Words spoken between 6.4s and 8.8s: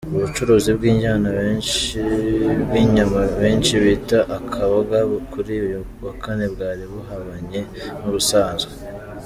bwari buhabanye n’ubusanzwe.